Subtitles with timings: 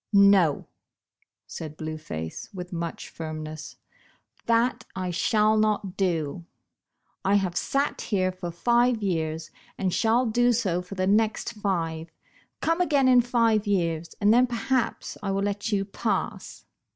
[0.13, 0.65] "No,"
[1.45, 3.75] said Blue Face, with much firmness,"
[4.47, 6.43] that I shall not do.
[7.23, 12.09] I have sat here for five years, and shall do so for the next five.
[12.61, 16.65] Come again in five years, and then perhaps I will let you pass."